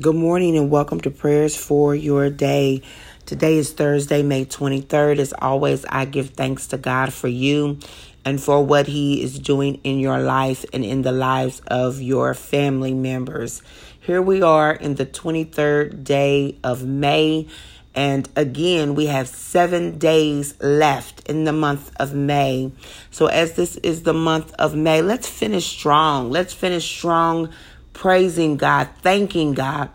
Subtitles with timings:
[0.00, 2.82] Good morning and welcome to prayers for your day.
[3.26, 5.20] Today is Thursday, May 23rd.
[5.20, 7.78] As always, I give thanks to God for you
[8.24, 12.34] and for what He is doing in your life and in the lives of your
[12.34, 13.62] family members.
[14.00, 17.46] Here we are in the 23rd day of May.
[17.94, 22.72] And again, we have seven days left in the month of May.
[23.12, 26.32] So, as this is the month of May, let's finish strong.
[26.32, 27.50] Let's finish strong
[27.94, 29.88] praising God, thanking God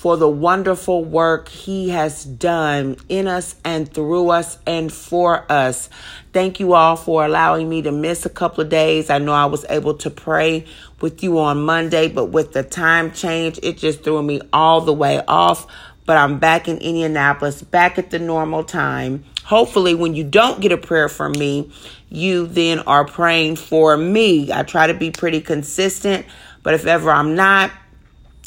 [0.00, 5.90] for the wonderful work He has done in us and through us and for us.
[6.32, 9.10] Thank you all for allowing me to miss a couple of days.
[9.10, 10.64] I know I was able to pray
[11.02, 14.94] with you on Monday, but with the time change, it just threw me all the
[14.94, 15.66] way off.
[16.06, 19.24] But I'm back in Indianapolis, back at the normal time.
[19.44, 21.70] Hopefully, when you don't get a prayer from me,
[22.08, 24.50] you then are praying for me.
[24.50, 26.24] I try to be pretty consistent.
[26.62, 27.70] But if ever I'm not,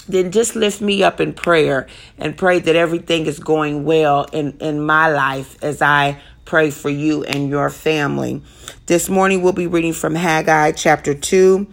[0.07, 4.57] then just lift me up in prayer and pray that everything is going well in,
[4.59, 8.41] in my life as I pray for you and your family.
[8.85, 11.65] This morning we'll be reading from Haggai chapter 2,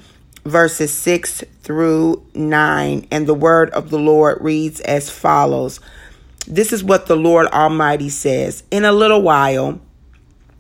[0.44, 3.08] verses 6 through 9.
[3.10, 5.80] And the word of the Lord reads as follows
[6.46, 9.80] This is what the Lord Almighty says In a little while,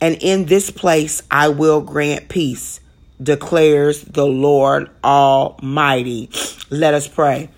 [0.00, 2.80] and in this place I will grant peace,
[3.22, 6.30] declares the Lord Almighty.
[6.70, 7.50] Let us pray.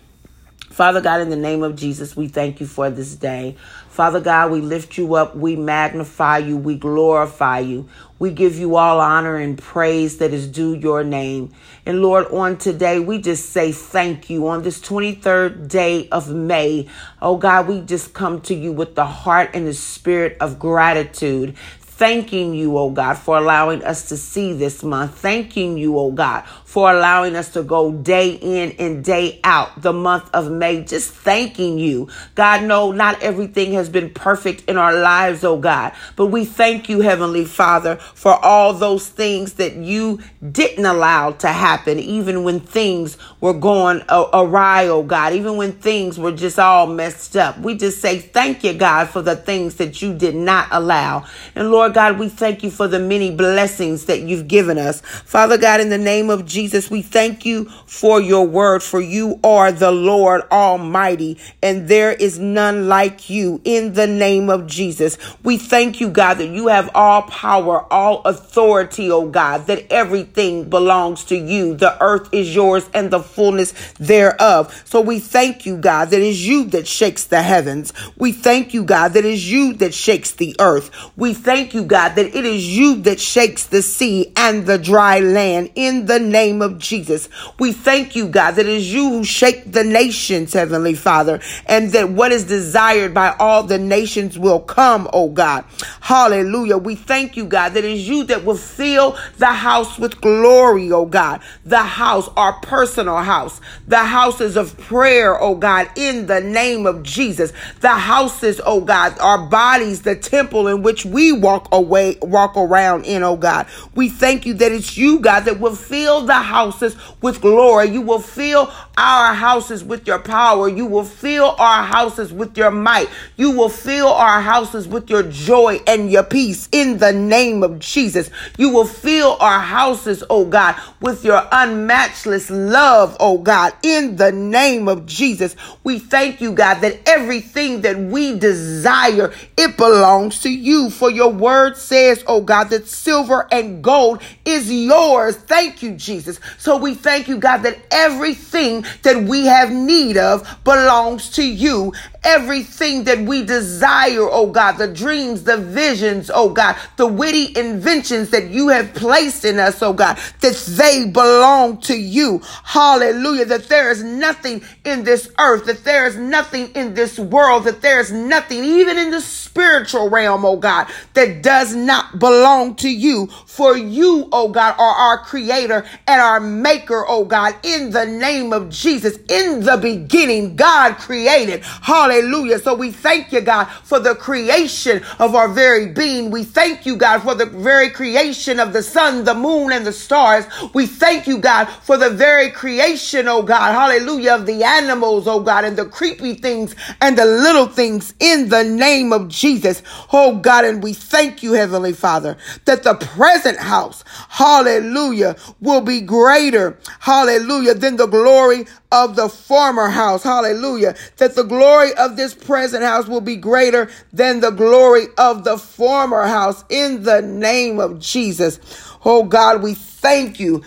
[0.73, 3.57] Father God, in the name of Jesus, we thank you for this day.
[3.91, 7.87] Father God, we lift you up, we magnify you, we glorify you.
[8.19, 11.53] We give you all honor and praise that is due your name.
[11.85, 14.49] And Lord, on today, we just say thank you.
[14.49, 16.89] On this 23rd day of May,
[17.21, 21.55] oh God, we just come to you with the heart and the spirit of gratitude
[21.93, 25.19] thanking you, oh God, for allowing us to see this month.
[25.19, 29.93] Thanking you, oh God, for allowing us to go day in and day out the
[29.93, 30.85] month of May.
[30.85, 32.09] Just thanking you.
[32.35, 36.89] God, no, not everything has been perfect in our lives, oh God, but we thank
[36.89, 40.21] you, Heavenly Father, for all those things that you
[40.51, 46.19] didn't allow to happen, even when things were going awry, oh God, even when things
[46.19, 47.59] were just all messed up.
[47.59, 51.27] We just say thank you, God, for the things that you did not allow.
[51.55, 55.01] And Lord, God, we thank you for the many blessings that you've given us.
[55.01, 59.39] Father God, in the name of Jesus, we thank you for your word, for you
[59.45, 65.19] are the Lord Almighty, and there is none like you in the name of Jesus.
[65.43, 70.69] We thank you, God, that you have all power, all authority, oh God, that everything
[70.69, 71.75] belongs to you.
[71.75, 74.83] The earth is yours and the fullness thereof.
[74.85, 77.93] So we thank you, God, that is you that shakes the heavens.
[78.17, 80.91] We thank you, God, that is you that shakes the earth.
[81.17, 85.21] We thank you, God, that it is you that shakes the sea and the dry
[85.21, 87.29] land in the name of Jesus.
[87.59, 91.91] We thank you, God, that it is you who shake the nations, Heavenly Father, and
[91.93, 95.65] that what is desired by all the nations will come, oh God.
[96.01, 96.79] Hallelujah.
[96.79, 100.91] We thank you, God, that it is you that will fill the house with glory,
[100.93, 101.41] oh God.
[101.65, 107.03] The house, our personal house, the houses of prayer, oh God, in the name of
[107.03, 107.53] Jesus.
[107.81, 113.05] The houses, oh God, our bodies, the temple in which we walk away, walk around
[113.05, 113.67] in, oh God.
[113.95, 117.91] We thank you that it's you, God, that will fill the houses with glory.
[117.91, 120.69] You will fill our houses with your power.
[120.69, 123.09] You will fill our houses with your might.
[123.37, 127.79] You will fill our houses with your joy and your peace in the name of
[127.79, 128.31] Jesus.
[128.59, 134.33] You will fill our houses, oh God, with your unmatchless love, oh God, in the
[134.33, 135.57] name of Jesus.
[135.85, 140.91] We thank you, God, that everything that we desire, it belongs to you.
[140.91, 145.37] For your word says, oh God, that silver and gold is yours.
[145.37, 146.41] Thank you, Jesus.
[146.59, 151.93] So we thank you, God, that everything that we have need of belongs to you.
[152.25, 158.31] Everything that we desire, oh God, the dreams, the visions, oh God, the witty inventions
[158.31, 162.41] that you have placed in us, oh God, that they belong to you.
[162.65, 163.47] Hallelujah.
[163.47, 167.83] That there is nothing in this earth, that there is nothing in this world, that
[167.83, 172.89] there is nothing, even in the spiritual realm, oh God, that does not belong to
[172.89, 173.27] you.
[173.47, 178.53] For you, oh God, are our creator and our maker, oh God, in the name
[178.53, 179.19] of Jesus.
[179.29, 181.65] In the beginning, God created.
[182.13, 182.59] Hallelujah.
[182.59, 186.31] So we thank you, God, for the creation of our very being.
[186.31, 189.93] We thank you, God, for the very creation of the sun, the moon, and the
[189.93, 190.45] stars.
[190.75, 195.41] We thank you, God, for the very creation, oh God, hallelujah, of the animals, oh
[195.41, 199.83] God, and the creepy things and the little things in the name of Jesus.
[200.13, 202.37] Oh God, and we thank you, Heavenly Father,
[202.67, 209.89] that the present house, hallelujah, will be greater, hallelujah, than the glory of the former
[209.91, 210.25] house.
[210.25, 210.97] Hallelujah.
[211.19, 215.59] That the glory of this present house will be greater than the glory of the
[215.59, 218.61] former house in the name of Jesus.
[219.05, 220.63] Oh God, we thank you.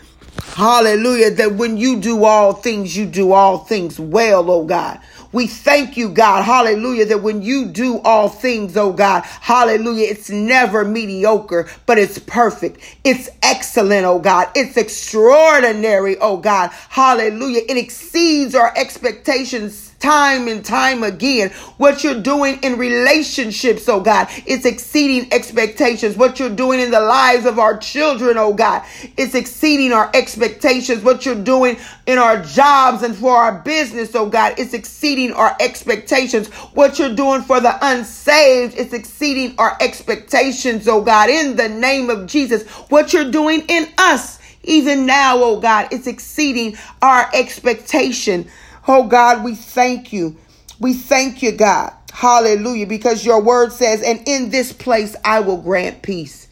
[0.56, 1.32] Hallelujah.
[1.32, 5.02] That when you do all things, you do all things well, oh God.
[5.36, 6.44] We thank you, God.
[6.44, 7.08] Hallelujah.
[7.08, 12.80] That when you do all things, oh God, hallelujah, it's never mediocre, but it's perfect.
[13.04, 14.48] It's excellent, oh God.
[14.56, 16.70] It's extraordinary, oh God.
[16.88, 17.64] Hallelujah.
[17.68, 21.50] It exceeds our expectations time and time again.
[21.78, 26.16] What you're doing in relationships, oh God, it's exceeding expectations.
[26.16, 28.84] What you're doing in the lives of our children, oh God,
[29.18, 31.04] it's exceeding our expectations.
[31.04, 35.58] What you're doing in our jobs and for our business, oh God, it's exceeding our
[35.60, 36.50] expectations.
[36.76, 42.12] What you're doing for the unsaved, it's exceeding our expectations, oh God, in the name
[42.12, 42.68] of Jesus.
[42.90, 48.48] What you're doing in us, even now, oh God, it's exceeding our expectation.
[48.88, 50.38] Oh God, we thank you.
[50.80, 51.94] We thank you, God.
[52.14, 52.88] Hallelujah.
[52.88, 56.48] Because your word says, and in this place I will grant peace.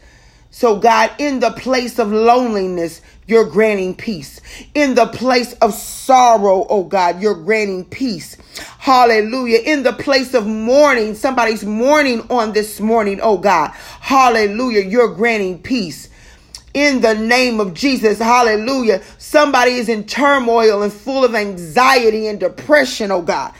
[0.50, 4.40] So, God, in the place of loneliness, you're granting peace.
[4.74, 8.36] In the place of sorrow, oh God, you're granting peace.
[8.78, 9.58] Hallelujah.
[9.64, 13.72] In the place of mourning, somebody's mourning on this morning, oh God.
[14.00, 14.82] Hallelujah.
[14.82, 16.08] You're granting peace
[16.74, 18.18] in the name of Jesus.
[18.18, 19.02] Hallelujah.
[19.18, 23.54] Somebody is in turmoil and full of anxiety and depression, oh God.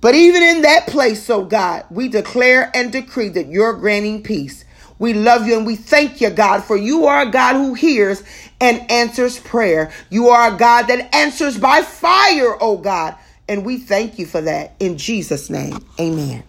[0.00, 4.64] But even in that place, oh God, we declare and decree that you're granting peace.
[4.98, 8.22] We love you and we thank you, God, for you are a God who hears
[8.60, 9.92] and answers prayer.
[10.10, 13.14] You are a God that answers by fire, oh God.
[13.48, 15.78] And we thank you for that in Jesus' name.
[16.00, 16.42] Amen.